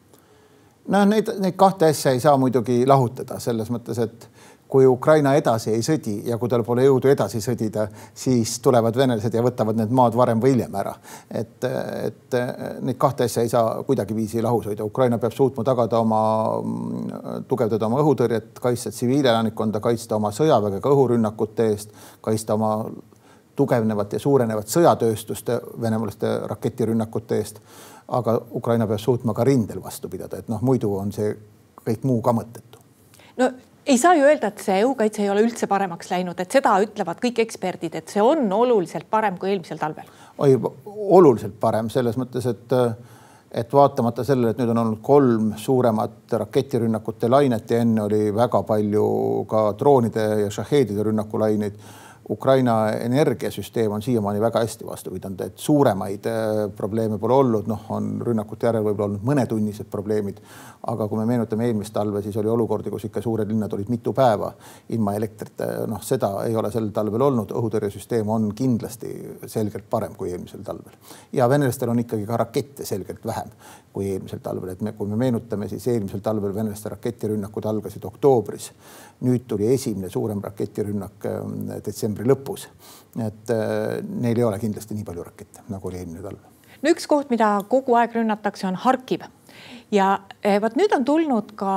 No 0.88 1.04
neid, 1.06 1.30
neid 1.44 1.58
kahte 1.60 1.92
asja 1.92 2.14
ei 2.16 2.22
saa 2.24 2.38
muidugi 2.40 2.86
lahutada 2.88 3.42
selles 3.44 3.70
mõttes, 3.74 4.00
et 4.00 4.30
kui 4.68 4.86
Ukraina 4.86 5.34
edasi 5.40 5.72
ei 5.72 5.84
sõdi 5.86 6.18
ja 6.28 6.38
kui 6.38 6.50
tal 6.52 6.64
pole 6.68 6.84
jõudu 6.84 7.08
edasi 7.12 7.40
sõdida, 7.44 7.88
siis 8.16 8.58
tulevad 8.64 8.98
venelased 9.00 9.34
ja 9.34 9.44
võtavad 9.44 9.80
need 9.80 9.94
maad 9.96 10.16
varem 10.18 10.42
või 10.44 10.54
hiljem 10.56 10.76
ära. 10.76 10.94
et, 11.32 11.64
et 11.64 12.38
neid 12.84 12.98
kahte 13.00 13.28
asja 13.28 13.46
ei 13.46 13.52
saa 13.52 13.84
kuidagiviisi 13.88 14.42
lahus 14.44 14.68
hoida. 14.68 14.84
Ukraina 14.84 15.18
peab 15.18 15.36
suutma 15.36 15.64
tagada 15.64 16.00
oma, 16.00 16.22
tugevdada 17.48 17.88
oma 17.88 18.02
õhutõrjet, 18.04 18.60
kaitsta 18.62 18.92
tsiviilelanikkonda, 18.92 19.80
kaitsta 19.80 20.20
oma 20.20 20.32
sõjaväge 20.36 20.82
ka 20.84 20.92
õhurünnakute 20.92 21.70
eest, 21.72 21.94
kaitsta 22.22 22.58
oma 22.60 22.74
tugevnevat 23.58 24.14
ja 24.14 24.20
suurenevat 24.20 24.68
sõjatööstust 24.70 25.50
venemaalaste 25.82 26.34
raketirünnakute 26.52 27.40
eest. 27.40 27.62
aga 28.08 28.42
Ukraina 28.56 28.88
peab 28.88 29.00
suutma 29.00 29.34
ka 29.34 29.44
rindel 29.44 29.82
vastu 29.84 30.10
pidada, 30.10 30.38
et 30.38 30.48
noh, 30.50 30.62
muidu 30.62 30.94
on 30.96 31.12
see 31.12 31.34
kõik 31.88 32.04
muu 32.04 32.22
ka 32.22 32.32
mõttetu. 32.36 32.84
no 33.38 33.52
ei 33.88 33.98
saa 33.98 34.16
ju 34.16 34.26
öelda, 34.28 34.52
et 34.52 34.64
see 34.64 34.80
õhukaitse 34.84 35.24
ei 35.24 35.30
ole 35.32 35.44
üldse 35.46 35.68
paremaks 35.70 36.10
läinud, 36.12 36.40
et 36.40 36.52
seda 36.52 36.74
ütlevad 36.84 37.22
kõik 37.24 37.42
eksperdid, 37.46 37.96
et 37.96 38.12
see 38.12 38.24
on 38.24 38.48
oluliselt 38.54 39.08
parem 39.10 39.38
kui 39.40 39.52
eelmisel 39.54 39.80
talvel. 39.80 40.10
oi, 40.38 40.58
oluliselt 40.86 41.56
parem 41.60 41.90
selles 41.94 42.18
mõttes, 42.20 42.46
et, 42.52 42.76
et 43.52 43.74
vaatamata 43.74 44.26
sellele, 44.28 44.52
et 44.52 44.60
nüüd 44.62 44.74
on 44.74 44.82
olnud 44.84 45.00
kolm 45.06 45.54
suuremat 45.58 46.36
raketirünnakute 46.44 47.30
lainet 47.32 47.72
ja 47.72 47.82
enne 47.86 48.04
oli 48.04 48.28
väga 48.36 48.64
palju 48.68 49.06
ka 49.50 49.64
droonide 49.80 50.28
ja 50.44 50.52
šahheedide 50.60 51.08
rünnakulaineid 51.08 51.80
Ukraina 52.30 52.90
energiasüsteem 52.92 53.92
on 53.92 54.02
siiamaani 54.02 54.42
väga 54.42 54.60
hästi 54.60 54.86
vastu 54.86 55.12
pidanud, 55.14 55.42
et 55.46 55.58
suuremaid 55.58 56.26
äh, 56.28 56.64
probleeme 56.76 57.18
pole 57.18 57.34
olnud, 57.34 57.70
noh, 57.72 57.86
on 57.96 58.10
rünnakute 58.22 58.68
järel 58.68 58.84
võib-olla 58.84 59.14
olnud 59.14 59.24
mõnetunnised 59.30 59.88
probleemid. 59.92 60.42
aga 60.88 61.08
kui 61.08 61.20
me 61.20 61.26
meenutame 61.26 61.66
eelmist 61.68 61.94
talve, 61.94 62.22
siis 62.22 62.36
oli 62.38 62.50
olukordi, 62.50 62.90
kus 62.90 63.06
ikka 63.08 63.22
suured 63.22 63.48
linnad 63.48 63.74
olid 63.74 63.90
mitu 63.90 64.14
päeva 64.14 64.52
ilma 64.90 65.14
elektrita, 65.16 65.66
noh, 65.88 66.04
seda 66.04 66.30
ei 66.46 66.56
ole 66.56 66.72
sel 66.72 66.92
talvel 66.96 67.22
olnud, 67.22 67.52
õhutõrjesüsteem 67.52 68.30
on 68.30 68.52
kindlasti 68.56 69.14
selgelt 69.48 69.90
parem 69.90 70.16
kui 70.16 70.32
eelmisel 70.32 70.64
talvel. 70.64 71.00
ja 71.34 71.50
venelastel 71.50 71.90
on 71.90 72.00
ikkagi 72.04 72.26
ka 72.26 72.38
rakette 72.44 72.86
selgelt 72.86 73.26
vähem 73.26 73.52
kui 73.98 74.12
eelmisel 74.14 74.42
talvel, 74.46 74.76
et 74.76 74.84
me, 74.86 74.94
kui 74.98 75.10
me 75.10 75.18
meenutame, 75.18 75.66
siis 75.72 75.88
eelmisel 75.90 76.22
talvel 76.26 76.54
venelaste 76.54 76.92
raketirünnakud 76.94 77.66
algasid 77.66 78.06
oktoobris. 78.06 78.70
nüüd 79.26 79.48
tuli 79.50 79.72
esimene 79.74 80.12
suurem 80.14 80.44
raketirünnak 80.44 81.26
ähm, 81.26 81.56
detsembri 81.86 82.28
lõpus. 82.30 82.68
et 83.18 83.50
äh, 83.50 83.98
neil 84.06 84.38
ei 84.38 84.46
ole 84.46 84.60
kindlasti 84.62 84.94
nii 84.94 85.08
palju 85.08 85.26
rakette, 85.32 85.66
nagu 85.74 85.90
oli 85.90 86.04
eelmine 86.04 86.22
talv. 86.22 86.46
no 86.82 86.94
üks 86.94 87.10
koht, 87.10 87.34
mida 87.34 87.56
kogu 87.70 87.98
aeg 87.98 88.14
rünnatakse, 88.14 88.68
on 88.70 88.78
Harkiv 88.86 89.26
ja 89.92 90.20
eh, 90.44 90.60
vot 90.62 90.78
nüüd 90.78 90.94
on 90.96 91.06
tulnud 91.08 91.54
ka 91.60 91.74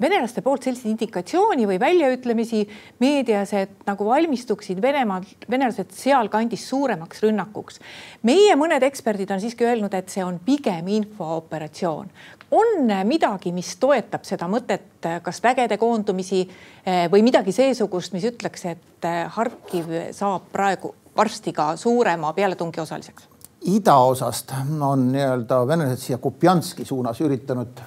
venelaste 0.00 0.42
poolt 0.42 0.66
selliseid 0.66 0.94
indikatsiooni 0.94 1.66
või 1.68 1.78
väljaütlemisi 1.80 2.62
meedias, 3.02 3.52
et 3.54 3.84
nagu 3.86 4.06
valmistuksid 4.08 4.80
Venemaal, 4.82 5.26
venelased 5.50 5.92
sealkandis 5.94 6.68
suuremaks 6.68 7.22
rünnakuks. 7.22 7.80
meie 8.22 8.56
mõned 8.56 8.82
eksperdid 8.82 9.30
on 9.30 9.40
siiski 9.40 9.64
öelnud, 9.64 9.94
et 9.94 10.08
see 10.08 10.24
on 10.24 10.40
pigem 10.44 10.88
infooperatsioon. 10.88 12.10
on 12.50 12.90
midagi, 13.04 13.52
mis 13.52 13.76
toetab 13.76 14.24
seda 14.24 14.48
mõtet, 14.48 15.06
kas 15.22 15.42
vägede 15.42 15.78
koondumisi 15.78 16.48
eh, 16.86 17.10
või 17.10 17.22
midagi 17.22 17.52
seesugust, 17.52 18.12
mis 18.12 18.24
ütleks, 18.24 18.64
et 18.64 19.04
eh, 19.04 19.24
Harkiv 19.28 19.86
saab 20.12 20.50
praegu 20.52 20.94
varsti 21.16 21.52
ka 21.52 21.76
suurema 21.76 22.32
pealetungi 22.32 22.80
osaliseks? 22.80 23.28
idaosast 23.64 24.52
on 24.80 25.12
nii-öelda 25.12 25.66
venelased 25.66 26.02
siia 26.02 26.18
Kupjanski 26.18 26.84
suunas 26.84 27.20
üritanud 27.20 27.80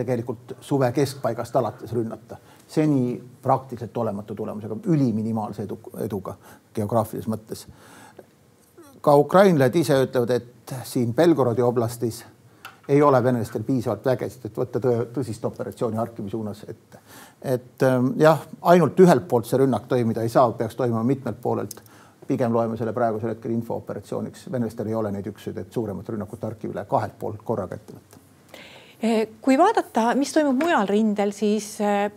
tegelikult 0.00 0.56
suve 0.60 0.92
keskpaigast 0.92 1.56
alates 1.56 1.92
rünnata. 1.92 2.36
seni 2.68 3.20
praktiliselt 3.42 3.96
olematu 3.96 4.34
tulemusega, 4.34 4.76
üliminimaalse 4.86 5.62
edu, 5.62 5.78
eduga 5.98 6.34
geograafilises 6.74 7.28
mõttes. 7.28 7.66
ka 9.00 9.16
ukrainlased 9.16 9.74
ise 9.74 10.02
ütlevad, 10.04 10.30
et 10.30 10.74
siin 10.84 11.14
Belgorodi 11.14 11.62
oblastis 11.62 12.24
ei 12.88 13.02
ole 13.02 13.22
venelastel 13.24 13.62
piisavalt 13.62 14.04
vägesid, 14.04 14.46
et 14.46 14.56
võtta 14.56 14.80
tõe, 14.82 15.04
tõsist 15.14 15.44
operatsiooni 15.46 15.96
Harkivi 15.96 16.30
suunas 16.30 16.64
ette. 16.68 16.98
et 17.42 17.82
ähm, 17.82 18.12
jah, 18.18 18.40
ainult 18.62 19.00
ühelt 19.00 19.28
poolt 19.28 19.46
see 19.46 19.58
rünnak 19.58 19.86
toimida 19.88 20.22
ei 20.22 20.28
saa, 20.28 20.50
peaks 20.52 20.76
toimuma 20.76 21.04
mitmelt 21.04 21.40
poolelt 21.42 21.82
pigem 22.30 22.52
loeme 22.52 22.76
selle 22.78 22.92
praegusel 22.92 23.34
hetkel 23.34 23.50
infooperatsiooniks. 23.50 24.48
venelastel 24.52 24.86
ei 24.86 24.94
ole 24.94 25.10
neid 25.12 25.26
üksuseid, 25.26 25.58
et 25.58 25.72
suuremat 25.72 26.08
rünnakut 26.08 26.42
Harkivile 26.42 26.84
kahelt 26.90 27.18
poolt 27.18 27.42
korraga 27.44 27.78
ette 27.78 27.96
võtta. 27.96 28.20
Eh, 29.00 29.26
kui 29.40 29.56
vaadata, 29.58 30.10
mis 30.18 30.32
toimub 30.34 30.60
mujal 30.60 30.88
rindel, 30.90 31.32
siis 31.32 31.72
eh, 31.80 32.10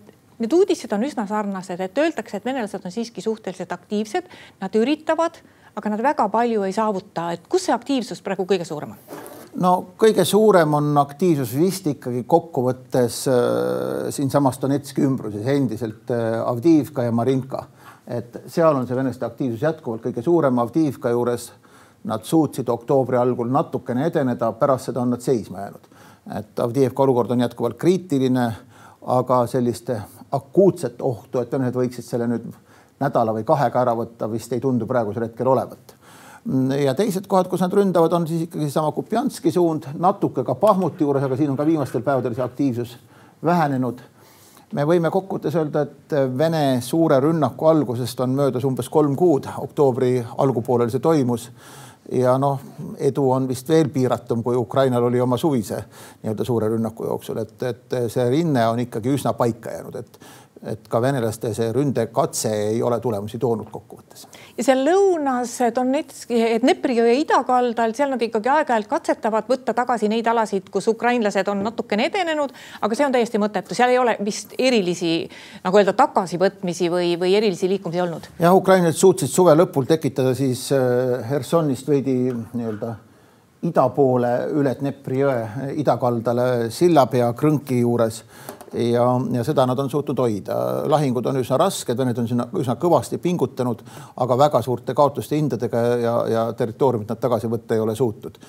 need 0.44 0.54
uudised 0.54 0.92
on 0.96 1.06
üsna 1.08 1.28
sarnased, 1.30 1.80
et 1.80 2.00
öeldakse, 2.04 2.40
et 2.40 2.46
venelased 2.46 2.84
on 2.84 2.92
siiski 2.92 3.24
suhteliselt 3.24 3.72
aktiivsed, 3.72 4.28
nad 4.60 4.76
üritavad, 4.76 5.40
aga 5.76 5.94
nad 5.94 6.04
väga 6.04 6.28
palju 6.34 6.66
ei 6.68 6.76
saavuta, 6.76 7.30
et 7.36 7.48
kus 7.50 7.70
see 7.70 7.76
aktiivsus 7.76 8.24
praegu 8.26 8.48
kõige 8.50 8.68
suurem 8.68 8.98
on? 8.98 9.22
no 9.64 9.72
kõige 10.02 10.26
suurem 10.26 10.74
on 10.74 10.96
aktiivsus 10.98 11.52
vist 11.54 11.86
ikkagi 11.92 12.24
kokkuvõttes 12.26 13.20
äh, 13.30 14.08
siinsamas 14.12 14.58
Donetski 14.58 15.06
ümbruses 15.06 15.46
endiselt 15.46 16.10
äh, 16.10 16.40
Avdiivka 16.42 17.06
ja 17.06 17.14
Marinka 17.14 17.62
et 18.08 18.42
seal 18.52 18.76
on 18.76 18.88
see 18.88 18.98
venelaste 18.98 19.26
aktiivsus 19.26 19.64
jätkuvalt 19.64 20.04
kõige 20.04 20.24
suurem 20.24 20.60
Avdiivka 20.64 21.14
juures. 21.14 21.52
Nad 22.04 22.26
suutsid 22.28 22.68
oktoobri 22.68 23.16
algul 23.16 23.48
natukene 23.48 24.10
edeneda, 24.10 24.50
pärast 24.60 24.90
seda 24.90 25.00
on 25.00 25.14
nad 25.14 25.22
seisma 25.24 25.62
jäänud. 25.62 25.86
Et 26.32 26.60
Avdiivka 26.60 27.04
olukord 27.04 27.32
on 27.32 27.44
jätkuvalt 27.44 27.78
kriitiline, 27.78 28.46
aga 29.02 29.42
sellist 29.48 29.90
akuutset 30.32 31.02
ohtu, 31.02 31.40
et 31.40 31.52
venelased 31.52 31.76
võiksid 31.78 32.08
selle 32.08 32.28
nüüd 32.28 32.46
nädala 33.04 33.34
või 33.36 33.44
kahega 33.48 33.82
ära 33.82 33.96
võtta, 33.98 34.30
vist 34.32 34.54
ei 34.54 34.62
tundu 34.64 34.88
praegusel 34.88 35.28
hetkel 35.28 35.50
olevat. 35.52 35.98
Ja 36.84 36.92
teised 36.96 37.28
kohad, 37.32 37.48
kus 37.52 37.62
nad 37.64 37.74
ründavad, 37.74 38.14
on 38.14 38.26
siis 38.28 38.48
ikkagi 38.48 38.70
sama 38.72 38.92
Kupjanski 38.92 39.52
suund, 39.52 39.88
natuke 40.00 40.44
ka 40.44 40.56
Pahmuti 40.60 41.06
juures, 41.06 41.24
aga 41.24 41.38
siin 41.40 41.54
on 41.54 41.60
ka 41.60 41.66
viimastel 41.68 42.04
päevadel 42.04 42.36
see 42.36 42.44
aktiivsus 42.44 42.98
vähenenud. 43.44 44.02
Me 44.74 44.84
võime 44.90 45.12
kokkuvõttes 45.14 45.56
öelda, 45.56 45.86
et 45.86 46.16
Vene 46.38 46.82
suure 46.82 47.20
rünnaku 47.22 47.68
algusest 47.70 48.20
on 48.26 48.36
möödas 48.36 48.66
umbes 48.68 48.90
kolm 48.90 49.16
kuud, 49.16 49.48
oktoobri 49.62 50.18
algupoolel 50.38 50.92
see 50.92 51.04
toimus 51.04 51.50
ja 52.12 52.38
noh, 52.38 52.60
edu 53.00 53.26
on 53.32 53.48
vist 53.48 53.70
veel 53.70 53.90
piiratum, 53.90 54.44
kui 54.44 54.56
Ukrainal 54.60 55.04
oli 55.04 55.22
oma 55.22 55.38
suvise 55.38 55.80
nii-öelda 56.24 56.46
suure 56.46 56.68
rünnaku 56.70 57.06
jooksul, 57.08 57.40
et, 57.44 57.56
et 57.64 57.98
see 58.12 58.26
rinne 58.30 58.68
on 58.68 58.80
ikkagi 58.84 59.14
üsna 59.14 59.34
paika 59.40 59.72
jäänud, 59.72 59.96
et 59.96 60.20
et 60.64 60.88
ka 60.90 61.02
venelaste 61.04 61.52
see 61.56 61.72
ründekatse 61.76 62.52
ei 62.70 62.82
ole 62.84 63.00
tulemusi 63.04 63.40
toonud 63.40 63.68
kokkuvõttes. 63.72 64.26
ja 64.58 64.64
seal 64.64 64.84
lõunas 64.88 65.56
Donetski, 65.76 66.40
Dnepri 66.64 66.98
jõe 66.98 67.18
idakaldal, 67.20 67.96
seal 67.98 68.14
nad 68.14 68.24
ikkagi 68.24 68.52
aeg-ajalt 68.54 68.90
katsetavad 68.92 69.50
võtta 69.50 69.76
tagasi 69.76 70.08
neid 70.12 70.28
alasid, 70.28 70.70
kus 70.72 70.88
ukrainlased 70.92 71.52
on 71.52 71.64
natukene 71.68 72.08
edenenud, 72.08 72.54
aga 72.82 72.96
see 72.98 73.08
on 73.08 73.16
täiesti 73.16 73.42
mõttetu, 73.44 73.76
seal 73.76 73.92
ei 73.92 74.00
ole 74.00 74.18
vist 74.24 74.56
erilisi 74.58 75.16
nagu 75.66 75.82
öelda, 75.82 75.96
tagasivõtmisi 76.00 76.92
või, 76.94 77.14
või 77.20 77.36
erilisi 77.40 77.70
liikumisi 77.72 78.04
olnud. 78.06 78.30
jah, 78.40 78.56
ukrainlased 78.56 79.00
suutsid 79.00 79.32
suve 79.32 79.56
lõpul 79.58 79.90
tekitada 79.90 80.36
siis 80.38 80.70
äh, 80.72 81.20
Hersonist 81.30 81.90
veidi 81.92 82.16
nii-öelda 82.32 82.96
ida 83.64 83.86
poole 83.96 84.32
üle 84.56 84.74
Dnepri 84.80 85.22
jõe 85.22 85.70
idakaldale 85.80 86.70
Sillapea 86.72 87.30
krõnki 87.38 87.80
juures 87.84 88.24
ja, 88.74 89.06
ja 89.32 89.44
seda 89.44 89.66
nad 89.66 89.80
on 89.80 89.90
suutnud 89.90 90.20
hoida. 90.20 90.56
lahingud 90.90 91.26
on 91.26 91.40
üsna 91.42 91.58
rasked, 91.58 91.98
Vened 91.98 92.18
on 92.18 92.28
sinna 92.28 92.48
üsna 92.60 92.76
kõvasti 92.80 93.20
pingutanud, 93.22 93.84
aga 94.18 94.38
väga 94.38 94.62
suurte 94.62 94.94
kaotuste 94.94 95.38
hindadega 95.38 95.84
ja, 96.02 96.14
ja 96.30 96.46
territooriumit 96.58 97.10
nad 97.10 97.22
tagasi 97.22 97.52
võtta 97.52 97.76
ei 97.76 97.84
ole 97.84 97.96
suutnud. 97.96 98.40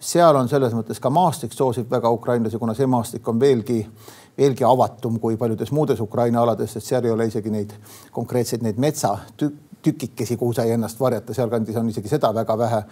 seal 0.00 0.36
on 0.36 0.48
selles 0.48 0.72
mõttes 0.72 1.00
ka 1.00 1.10
maastik 1.10 1.52
soosib 1.52 1.90
väga 1.90 2.10
ukrainlasi, 2.10 2.58
kuna 2.58 2.74
see 2.74 2.86
maastik 2.86 3.28
on 3.28 3.40
veelgi, 3.40 3.86
veelgi 4.38 4.64
avatum 4.64 5.18
kui 5.20 5.36
paljudes 5.36 5.72
muudes 5.72 6.00
Ukraina 6.00 6.42
alades, 6.42 6.72
sest 6.72 6.86
seal 6.86 7.04
ei 7.04 7.10
ole 7.10 7.26
isegi 7.26 7.50
neid 7.50 7.74
konkreetseid 8.12 8.62
neid 8.62 8.78
metsatükke 8.78 9.69
tükikesi, 9.82 10.36
kuhu 10.36 10.52
sai 10.52 10.70
ennast 10.74 11.00
varjata, 11.00 11.34
sealkandis 11.34 11.76
on 11.76 11.88
isegi 11.88 12.08
seda 12.08 12.32
väga 12.34 12.58
vähe. 12.58 12.82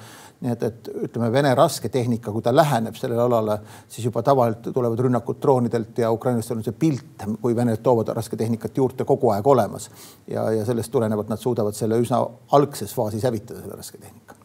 nii 0.41 0.53
et, 0.53 0.63
et 0.63 0.91
ütleme, 1.09 1.33
Vene 1.33 1.55
rasketehnika, 1.55 2.33
kui 2.33 2.43
ta 2.43 2.53
läheneb 2.55 2.95
sellele 2.95 3.23
alale, 3.23 3.59
siis 3.89 4.07
juba 4.07 4.23
tavaliselt 4.23 4.71
tulevad 4.75 5.01
rünnakud 5.03 5.41
droonidelt 5.43 5.99
ja 5.99 6.13
ukrainlastel 6.15 6.61
on 6.61 6.65
see 6.65 6.77
pilt, 6.79 7.27
kui 7.43 7.57
venelased 7.57 7.83
toovad 7.83 8.15
rasketehnikat 8.15 8.79
juurde 8.79 9.05
kogu 9.05 9.33
aeg 9.35 9.47
olemas 9.47 9.91
ja, 10.27 10.51
ja 10.55 10.65
sellest 10.65 10.95
tulenevalt 10.95 11.29
nad 11.29 11.43
suudavad 11.43 11.75
selle 11.75 11.99
üsna 11.99 12.23
algses 12.53 12.95
faasis 12.95 13.27
hävitada, 13.27 13.65
selle 13.65 13.81
rasketehnika 13.81 14.39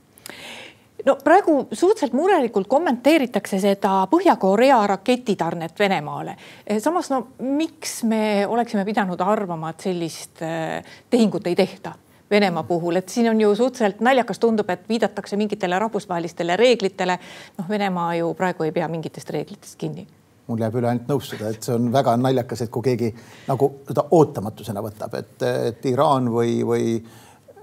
no 1.06 1.16
praegu 1.24 1.56
suhteliselt 1.72 2.16
murelikult 2.18 2.68
kommenteeritakse 2.72 3.60
seda 3.60 4.04
Põhja-Korea 4.12 4.80
raketitarnet 4.88 5.80
Venemaale. 5.80 6.36
samas 6.80 7.10
no 7.12 7.28
miks 7.40 8.04
me 8.04 8.48
oleksime 8.48 8.86
pidanud 8.86 9.22
arvama, 9.22 9.74
et 9.74 9.90
sellist 9.90 10.42
eh, 10.42 10.96
tehingut 11.10 11.48
ei 11.48 11.56
tehta? 11.56 11.96
Venemaa 12.32 12.63
puhul, 12.63 12.96
et 12.96 13.10
siin 13.10 13.30
on 13.30 13.42
ju 13.42 13.56
suhteliselt 13.56 14.00
naljakas, 14.01 14.39
tundub, 14.39 14.70
et 14.70 14.88
viidatakse 14.89 15.38
mingitele 15.38 15.80
rahvusvahelistele 15.80 16.56
reeglitele. 16.58 17.20
noh, 17.58 17.70
Venemaa 17.70 18.15
ju 18.15 18.34
praegu 18.34 18.63
ei 18.63 18.72
pea 18.72 18.88
mingitest 18.88 19.30
reeglitest 19.30 19.77
kinni 19.77 20.08
mul 20.48 20.60
jääb 20.60 20.75
üle 20.75 20.89
ainult 20.89 21.08
nõustuda, 21.08 21.51
et 21.53 21.63
see 21.63 21.75
on 21.75 21.86
väga 21.94 22.15
naljakas, 22.20 22.65
et 22.65 22.72
kui 22.74 22.84
keegi 22.84 23.13
nagu 23.48 23.70
seda 23.88 24.03
ootamatusena 24.12 24.84
võtab, 24.84 25.15
et, 25.20 25.46
et 25.70 25.86
Iraan 25.88 26.27
või, 26.32 26.58
või, 26.68 26.98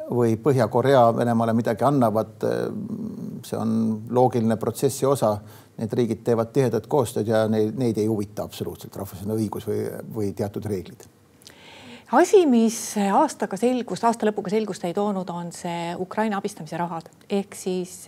või 0.08 0.38
Põhja-Korea 0.40 1.04
Venemaale 1.16 1.54
midagi 1.56 1.84
annavad. 1.84 2.48
see 3.44 3.58
on 3.58 4.02
loogiline 4.10 4.56
protsessi 4.56 5.06
osa. 5.06 5.36
Need 5.80 5.92
riigid 5.96 6.24
teevad 6.24 6.52
tihedat 6.52 6.86
koostööd 6.86 7.28
ja 7.28 7.46
neid, 7.48 7.76
neid 7.78 7.98
ei 7.98 8.06
huvita 8.06 8.44
absoluutselt 8.44 8.96
rahvusvaheline 8.96 9.38
õigus 9.38 9.68
või, 9.68 9.86
või 10.14 10.32
teatud 10.36 10.66
reeglid 10.68 11.08
asi, 12.12 12.42
mis 12.46 12.78
aastaga 13.14 13.58
selgust, 13.60 14.04
aasta 14.06 14.26
lõpuga 14.28 14.50
selgust 14.52 14.84
ei 14.88 14.94
toonud, 14.96 15.28
on 15.30 15.52
see 15.54 15.92
Ukraina 16.00 16.40
abistamise 16.40 16.78
rahad 16.80 17.10
ehk 17.30 17.54
siis 17.54 18.02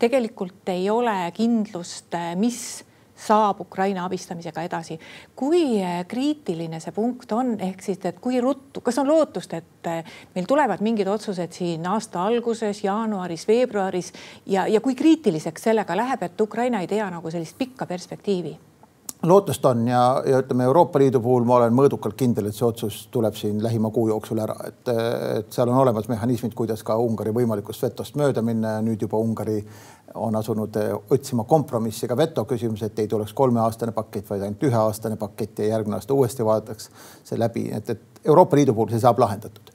tegelikult 0.00 0.72
ei 0.72 0.88
ole 0.90 1.16
kindlust, 1.36 2.16
mis 2.40 2.62
saab 3.22 3.60
Ukraina 3.62 4.06
abistamisega 4.08 4.64
edasi. 4.66 4.98
kui 5.36 5.78
kriitiline 6.08 6.80
see 6.80 6.94
punkt 6.96 7.32
on, 7.36 7.54
ehk 7.60 7.84
siis, 7.84 8.00
et 8.08 8.18
kui 8.20 8.40
ruttu, 8.40 8.80
kas 8.80 8.98
on 8.98 9.06
lootust, 9.06 9.54
et 9.54 9.92
meil 10.34 10.48
tulevad 10.48 10.82
mingid 10.82 11.06
otsused 11.06 11.52
siin 11.52 11.86
aasta 11.86 12.24
alguses, 12.24 12.82
jaanuaris, 12.84 13.46
veebruaris 13.48 14.12
ja, 14.46 14.66
ja 14.66 14.80
kui 14.80 14.96
kriitiliseks 14.98 15.70
sellega 15.70 15.96
läheb, 15.96 16.26
et 16.26 16.40
Ukraina 16.40 16.80
ei 16.80 16.90
tea 16.90 17.10
nagu 17.12 17.30
sellist 17.30 17.58
pikka 17.58 17.86
perspektiivi 17.86 18.56
lootust 19.26 19.64
on 19.64 19.88
ja, 19.88 20.22
ja 20.26 20.38
ütleme 20.42 20.64
Euroopa 20.64 20.98
Liidu 20.98 21.20
puhul 21.22 21.44
ma 21.46 21.56
olen 21.60 21.74
mõõdukalt 21.76 22.16
kindel, 22.18 22.48
et 22.48 22.56
see 22.56 22.66
otsus 22.66 23.06
tuleb 23.14 23.36
siin 23.38 23.62
lähima 23.62 23.90
kuu 23.94 24.08
jooksul 24.10 24.40
ära, 24.42 24.56
et, 24.66 24.82
et 25.38 25.52
seal 25.54 25.70
on 25.70 25.78
olemas 25.78 26.08
mehhanismid, 26.10 26.54
kuidas 26.58 26.82
ka 26.86 26.96
Ungari 26.98 27.34
võimalikust 27.34 27.86
vetost 27.86 28.18
mööda 28.18 28.42
minna 28.42 28.76
ja 28.76 28.84
nüüd 28.84 29.02
juba 29.06 29.20
Ungari 29.22 29.60
on 30.14 30.36
asunud 30.36 30.76
otsima 31.10 31.44
kompromissi. 31.48 32.08
Ka 32.08 32.16
veto 32.16 32.44
küsimuses, 32.44 32.90
et 32.90 32.98
ei 33.04 33.08
tuleks 33.08 33.32
kolmeaastane 33.32 33.94
pakett, 33.96 34.28
vaid 34.30 34.42
ainult 34.42 34.66
üheaastane 34.68 35.16
pakett 35.20 35.62
ja 35.62 35.70
järgmine 35.76 35.96
aasta 35.96 36.14
uuesti 36.14 36.44
vaadatakse 36.44 36.90
see 37.24 37.38
läbi, 37.38 37.68
et, 37.72 37.94
et 37.94 38.26
Euroopa 38.26 38.58
Liidu 38.58 38.74
puhul 38.74 38.92
see 38.92 39.00
saab 39.02 39.22
lahendatud. 39.22 39.72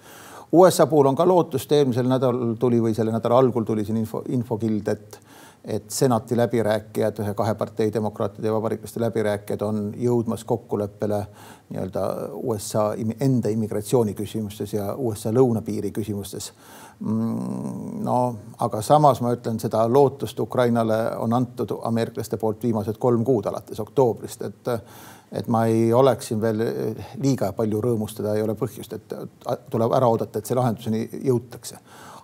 USA 0.52 0.86
puhul 0.88 1.10
on 1.10 1.16
ka 1.16 1.26
lootust, 1.28 1.72
eelmisel 1.72 2.08
nädalal 2.08 2.54
tuli 2.60 2.80
või 2.84 2.94
selle 2.96 3.12
nädala 3.12 3.40
algul 3.42 3.66
tuli 3.68 3.84
siin 3.86 3.98
info, 4.00 4.22
infokild, 4.32 4.88
et 4.94 5.20
et 5.66 5.92
senati 5.92 6.38
läbirääkijad, 6.38 7.20
ühe 7.20 7.34
kahe 7.36 7.56
partei 7.56 7.94
demokraatide 7.94 8.48
ja 8.48 8.54
vabariiklaste 8.54 9.02
läbirääkijad 9.04 9.62
on 9.62 9.82
jõudmas 10.00 10.44
kokkuleppele 10.48 11.20
nii-öelda 11.70 12.04
USA 12.34 12.94
enda 13.20 13.50
immigratsiooniküsimustes 13.50 14.74
ja 14.74 14.94
USA 14.96 15.34
lõunapiiri 15.36 15.92
küsimustes. 15.92 16.54
Mm, 17.00 18.00
no 18.04 18.18
aga 18.64 18.82
samas 18.82 19.22
ma 19.22 19.34
ütlen, 19.36 19.60
seda 19.60 19.84
lootust 19.92 20.40
Ukrainale 20.40 21.02
on 21.18 21.34
antud 21.34 21.76
ameeriklaste 21.84 22.38
poolt 22.38 22.64
viimased 22.64 22.98
kolm 22.98 23.26
kuud 23.28 23.46
alates 23.52 23.80
oktoobrist, 23.80 24.42
et 24.42 24.76
et 25.32 25.48
ma 25.52 25.66
ei 25.68 25.90
oleks 25.94 26.30
siin 26.30 26.40
veel 26.42 26.62
liiga 27.20 27.50
palju 27.52 27.82
rõõmustada, 27.84 28.36
ei 28.36 28.42
ole 28.42 28.54
põhjust, 28.56 28.94
et 28.96 29.16
tuleb 29.70 29.92
ära 29.92 30.08
oodata, 30.08 30.40
et 30.40 30.48
see 30.48 30.56
lahenduseni 30.56 31.02
jõutakse 31.28 31.82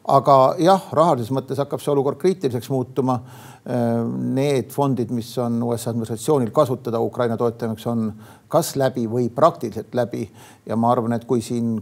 aga 0.07 0.37
jah, 0.59 0.89
rahalises 0.91 1.31
mõttes 1.31 1.59
hakkab 1.61 1.81
see 1.81 1.91
olukord 1.93 2.19
kriitiliseks 2.21 2.69
muutuma. 2.73 3.19
Need 3.63 4.73
fondid, 4.75 5.11
mis 5.15 5.29
on 5.39 5.61
USA 5.63 5.93
administratsioonil 5.93 6.51
kasutada 6.55 6.99
Ukraina 6.99 7.37
toetamiseks, 7.39 7.87
on 7.87 8.09
kas 8.51 8.73
läbi 8.75 9.05
või 9.07 9.29
praktiliselt 9.31 9.95
läbi 9.95 10.25
ja 10.67 10.75
ma 10.75 10.91
arvan, 10.91 11.15
et 11.15 11.23
kui 11.25 11.41
siin 11.41 11.77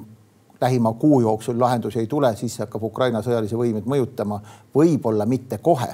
lähima 0.61 0.93
kuu 1.01 1.23
jooksul 1.23 1.57
lahendusi 1.59 1.99
ei 1.99 2.07
tule, 2.07 2.35
siis 2.37 2.59
hakkab 2.61 2.83
Ukraina 2.85 3.23
sõjalisi 3.25 3.57
võimeid 3.57 3.89
mõjutama, 3.89 4.37
võib-olla 4.75 5.25
mitte 5.25 5.57
kohe 5.57 5.89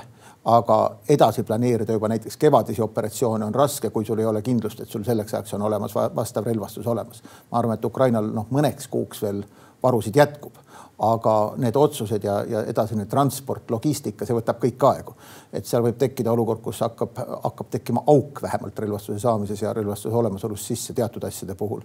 aga 0.48 0.76
edasi 1.12 1.44
planeerida 1.44 1.96
juba 1.96 2.08
näiteks 2.08 2.38
kevadisi 2.40 2.82
operatsioone 2.82 3.46
on 3.46 3.56
raske, 3.56 3.90
kui 3.92 4.06
sul 4.06 4.20
ei 4.20 4.26
ole 4.26 4.42
kindlust, 4.42 4.80
et 4.80 4.90
sul 4.90 5.04
selleks 5.04 5.34
ajaks 5.34 5.58
on 5.58 5.66
olemas 5.68 5.96
vastav 5.96 6.48
relvastus 6.48 6.88
olemas. 6.88 7.24
ma 7.52 7.60
arvan, 7.60 7.76
et 7.76 7.86
Ukrainal 7.86 8.30
noh, 8.32 8.48
mõneks 8.52 8.88
kuuks 8.92 9.22
veel 9.22 9.44
varusid 9.84 10.16
jätkub 10.16 10.56
aga 10.98 11.34
need 11.62 11.76
otsused 11.78 12.24
ja, 12.26 12.40
ja 12.50 12.64
edasine 12.66 13.06
transport, 13.06 13.70
logistika, 13.70 14.26
see 14.26 14.34
võtab 14.34 14.58
kõik 14.62 14.86
aegu. 14.90 15.14
et 15.54 15.66
seal 15.66 15.84
võib 15.86 15.98
tekkida 15.98 16.32
olukord, 16.32 16.62
kus 16.66 16.80
hakkab, 16.82 17.20
hakkab 17.44 17.70
tekkima 17.70 18.02
auk 18.08 18.42
vähemalt 18.42 18.80
relvastuse 18.80 19.20
saamises 19.20 19.62
ja 19.62 19.74
relvastuse 19.74 20.16
olemasolus 20.16 20.66
sisse 20.68 20.94
teatud 20.98 21.24
asjade 21.24 21.56
puhul, 21.56 21.84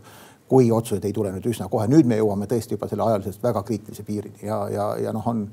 kui 0.49 0.71
otsused 0.73 1.05
ei 1.05 1.13
tule 1.13 1.33
nüüd 1.33 1.51
üsna 1.53 1.69
kohe. 1.69 1.87
nüüd 1.93 2.09
me 2.09 2.17
jõuame 2.17 2.49
tõesti 2.49 2.79
juba 2.79 2.89
selle 2.89 3.05
ajaliselt 3.05 3.43
väga 3.43 3.63
kriitilise 3.69 4.03
piirini 4.09 4.49
ja, 4.49 4.63
ja, 4.73 4.89
ja 4.97 5.13
noh, 5.13 5.29
on 5.29 5.45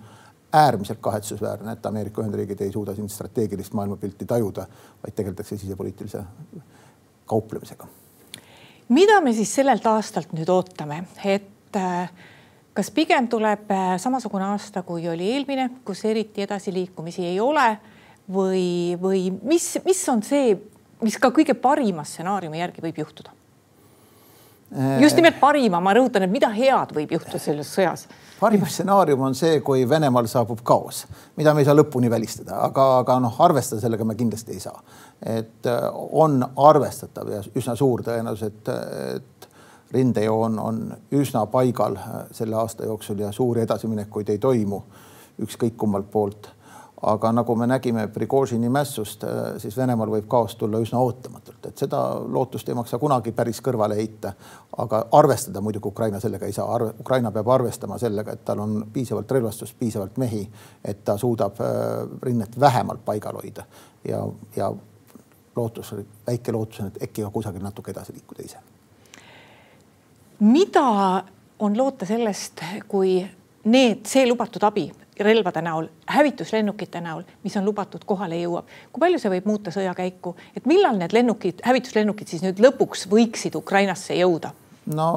äärmiselt 0.54 1.00
kahetsusväärne, 1.02 1.72
et 1.72 1.86
Ameerika 1.86 2.22
Ühendriigid 2.24 2.62
ei 2.62 2.72
suuda 2.72 2.96
siin 2.96 3.10
strateegilist 3.10 3.74
maailmapilti 3.74 4.26
tajuda, 4.26 4.66
vaid 5.04 5.16
tegeldakse 5.16 5.58
sisepoliitilise 5.58 6.24
kauplemisega. 7.26 7.88
mida 8.90 9.22
me 9.22 9.34
siis 9.34 9.56
sellelt 9.56 9.86
aastalt 9.86 10.32
nüüd 10.34 10.50
ootame, 10.50 11.04
et 11.26 11.76
äh, 11.76 12.10
kas 12.80 12.92
pigem 12.96 13.28
tuleb 13.28 13.72
äh, 13.76 13.96
samasugune 14.00 14.46
aasta, 14.54 14.86
kui 14.88 15.08
oli 15.12 15.34
eelmine, 15.34 15.68
kus 15.86 16.06
eriti 16.08 16.46
edasiliikumisi 16.46 17.26
ei 17.28 17.40
ole 17.44 17.74
või, 18.32 18.96
või 19.02 19.26
mis, 19.44 19.74
mis 19.84 20.04
on 20.12 20.24
see, 20.24 20.54
mis 21.04 21.18
ka 21.20 21.34
kõige 21.36 21.58
parima 21.60 22.06
stsenaariumi 22.08 22.62
järgi 22.62 22.86
võib 22.86 23.02
juhtuda? 23.04 23.36
Äh, 24.70 25.02
just 25.04 25.20
nimelt 25.20 25.42
parima, 25.42 25.82
ma 25.84 25.96
rõhutan, 25.98 26.24
et 26.24 26.32
mida 26.32 26.48
head 26.56 26.94
võib 26.96 27.18
juhtuda 27.18 27.42
selles 27.42 27.72
sõjas? 27.76 28.08
parim 28.40 28.62
stsenaarium 28.64 29.26
on 29.28 29.34
see, 29.36 29.58
kui 29.66 29.82
Venemaal 29.90 30.30
saabub 30.32 30.62
kaos, 30.64 31.02
mida 31.36 31.52
me 31.52 31.60
ei 31.60 31.68
saa 31.68 31.76
lõpuni 31.76 32.08
välistada, 32.08 32.62
aga, 32.70 32.86
aga 33.02 33.18
noh, 33.20 33.42
arvestada 33.44 33.84
sellega 33.84 34.08
me 34.08 34.16
kindlasti 34.16 34.56
ei 34.56 34.64
saa. 34.64 34.80
et 35.20 35.68
äh, 35.68 35.90
on 36.24 36.40
arvestatav 36.70 37.34
ja 37.34 37.44
üsna 37.60 37.76
suur 37.76 38.06
tõenäosus, 38.08 38.54
et, 38.54 38.72
et 39.18 39.39
rindejoon 39.92 40.60
on 40.60 40.98
üsna 41.12 41.46
paigal 41.46 41.96
äh, 41.96 42.04
selle 42.32 42.56
aasta 42.56 42.86
jooksul 42.86 43.20
ja 43.20 43.32
suuri 43.32 43.62
edasiminekuid 43.62 44.30
ei 44.30 44.38
toimu 44.38 44.84
ükskõik 45.42 45.78
kummalt 45.78 46.12
poolt. 46.12 46.50
aga 47.02 47.32
nagu 47.32 47.56
me 47.56 47.68
nägime 47.68 48.08
Prigožini 48.08 48.70
mässust, 48.70 49.24
äh, 49.24 49.58
siis 49.58 49.78
Venemaal 49.78 50.10
võib 50.12 50.26
kaos 50.28 50.56
tulla 50.56 50.80
üsna 50.84 51.00
ootamatult, 51.00 51.66
et 51.66 51.78
seda 51.78 52.00
lootust 52.28 52.70
ei 52.70 52.76
maksa 52.76 52.98
kunagi 53.00 53.32
päris 53.32 53.62
kõrvale 53.62 53.96
heita. 53.96 54.34
aga 54.78 55.06
arvestada 55.12 55.62
muidugi 55.62 55.88
Ukraina 55.88 56.20
sellega 56.20 56.46
ei 56.46 56.54
saa, 56.54 56.80
Ukraina 57.00 57.32
peab 57.32 57.48
arvestama 57.48 57.98
sellega, 57.98 58.32
et 58.32 58.46
tal 58.46 58.60
on 58.60 58.86
piisavalt 58.94 59.32
relvastust, 59.32 59.80
piisavalt 59.80 60.18
mehi, 60.18 60.50
et 60.86 61.04
ta 61.06 61.18
suudab 61.18 61.62
äh, 61.62 62.08
rinnet 62.22 62.60
vähemalt 62.60 63.06
paigal 63.06 63.42
hoida 63.42 63.64
ja, 64.08 64.28
ja 64.56 64.74
lootus, 65.56 65.96
väike 66.28 66.52
lootus 66.52 66.80
on, 66.80 66.88
et 66.88 67.04
äkki 67.04 67.22
ka 67.22 67.30
kusagil 67.30 67.64
natuke 67.64 67.92
edasi 67.92 68.14
liikuda 68.14 68.44
ise 68.46 68.79
mida 70.40 71.24
on 71.60 71.78
loota 71.78 72.06
sellest, 72.06 72.64
kui 72.88 73.20
need, 73.64 74.06
see 74.08 74.28
lubatud 74.28 74.64
abi 74.64 74.90
relvade 75.20 75.62
näol, 75.62 75.88
hävituslennukite 76.08 77.02
näol, 77.02 77.26
mis 77.44 77.58
on 77.60 77.66
lubatud, 77.66 78.06
kohale 78.06 78.38
jõuab. 78.40 78.70
kui 78.92 79.00
palju 79.04 79.20
see 79.20 79.32
võib 79.34 79.50
muuta 79.52 79.72
sõjakäiku, 79.72 80.36
et 80.56 80.66
millal 80.66 80.96
need 80.96 81.14
lennukid, 81.14 81.60
hävituslennukid 81.66 82.28
siis 82.28 82.44
nüüd 82.46 82.62
lõpuks 82.64 83.08
võiksid 83.12 83.58
Ukrainasse 83.60 84.16
jõuda? 84.16 84.54
no 84.96 85.10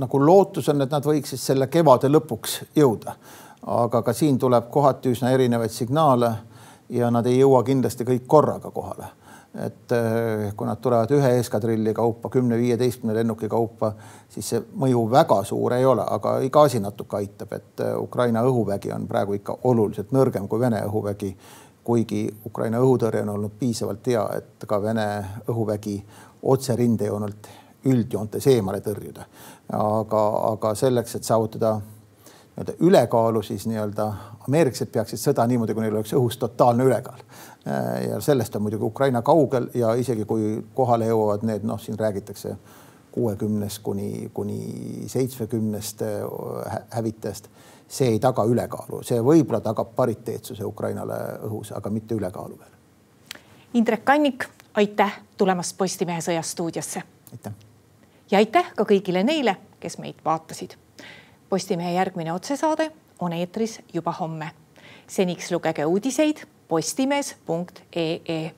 nagu 0.00 0.18
lootus 0.18 0.68
on, 0.72 0.80
et 0.82 0.90
nad 0.90 1.04
võiksid 1.04 1.38
selle 1.38 1.68
kevade 1.68 2.08
lõpuks 2.08 2.62
jõuda, 2.76 3.14
aga 3.66 4.02
ka 4.02 4.12
siin 4.16 4.38
tuleb 4.38 4.70
kohati 4.70 5.12
üsna 5.12 5.30
erinevaid 5.36 5.70
signaale 5.70 6.32
ja 6.88 7.10
nad 7.10 7.26
ei 7.26 7.38
jõua 7.38 7.62
kindlasti 7.64 8.04
kõik 8.08 8.26
korraga 8.26 8.70
kohale 8.70 9.12
et 9.54 9.92
eh, 9.92 10.52
kui 10.56 10.66
nad 10.66 10.80
tulevad 10.82 11.10
ühe 11.14 11.30
eskadrilli 11.38 11.94
kaupa, 11.94 12.28
kümne-viieteistkümne 12.28 13.14
lennuki 13.14 13.48
kaupa, 13.48 13.92
siis 14.28 14.48
see 14.50 14.62
mõju 14.82 15.04
väga 15.10 15.40
suur 15.46 15.76
ei 15.76 15.86
ole, 15.86 16.02
aga 16.16 16.38
iga 16.42 16.64
asi 16.66 16.80
natuke 16.82 17.20
aitab, 17.20 17.52
et 17.54 17.84
eh, 17.84 17.94
Ukraina 17.98 18.42
õhuvägi 18.46 18.90
on 18.94 19.06
praegu 19.10 19.38
ikka 19.38 19.58
oluliselt 19.70 20.14
nõrgem 20.14 20.48
kui 20.48 20.60
Vene 20.60 20.82
õhuvägi. 20.88 21.36
kuigi 21.84 22.30
Ukraina 22.46 22.78
õhutõrje 22.80 23.20
on 23.22 23.28
olnud 23.28 23.52
piisavalt 23.58 24.06
hea, 24.06 24.22
et 24.36 24.64
ka 24.66 24.78
Vene 24.82 25.06
õhuvägi 25.48 25.98
otse 26.42 26.76
rindejoonelt 26.76 27.48
üldjoontes 27.84 28.46
eemale 28.46 28.80
tõrjuda. 28.80 29.26
aga, 29.72 30.22
aga 30.52 30.74
selleks, 30.74 31.14
et 31.14 31.24
saavutada 31.24 31.80
nii-öelda 32.56 32.72
ülekaalu, 32.80 33.42
siis 33.42 33.66
nii-öelda 33.66 34.12
ameeriklased 34.48 34.86
peaksid 34.92 35.18
sõda 35.18 35.46
niimoodi, 35.46 35.74
kui 35.74 35.82
neil 35.82 35.96
oleks 35.96 36.12
õhus 36.14 36.38
totaalne 36.38 36.84
ülekaal. 36.84 37.18
ja 38.10 38.20
sellest 38.20 38.56
on 38.56 38.62
muidugi 38.62 38.84
Ukraina 38.84 39.22
kaugel 39.22 39.68
ja 39.74 39.94
isegi 39.94 40.24
kui 40.24 40.64
kohale 40.74 41.06
jõuavad 41.06 41.42
need, 41.42 41.64
noh, 41.64 41.80
siin 41.80 41.98
räägitakse 41.98 42.56
kuuekümnest 43.12 43.82
kuni, 43.82 44.30
kuni 44.34 45.06
seitsmekümnest 45.06 46.02
äh, 46.02 46.78
hävitajast. 46.90 47.48
see 47.88 48.08
ei 48.08 48.18
taga 48.18 48.44
ülekaalu, 48.44 49.02
see 49.02 49.20
võib-olla 49.20 49.60
tagab 49.60 49.90
pariteetsuse 49.96 50.64
Ukrainale 50.64 51.14
õhus, 51.46 51.70
aga 51.76 51.90
mitte 51.90 52.14
ülekaalu 52.14 52.58
veel. 52.58 53.40
Indrek 53.74 54.04
Kannik, 54.04 54.48
aitäh 54.74 55.20
tulemast 55.36 55.76
Postimehe 55.78 56.20
Sõjastuudiosse. 56.20 57.02
aitäh. 57.32 57.52
ja 58.30 58.38
aitäh 58.38 58.72
ka 58.76 58.84
kõigile 58.84 59.24
neile, 59.24 59.56
kes 59.80 59.98
meid 59.98 60.24
vaatasid 60.24 60.83
Postimehe 61.48 61.92
järgmine 61.92 62.32
otsesaade 62.32 62.92
on 63.20 63.32
eetris 63.32 63.80
juba 63.92 64.12
homme. 64.12 64.50
seniks 65.06 65.52
lugege 65.52 65.84
uudiseid 65.84 66.36
postimees.ee 66.68 68.50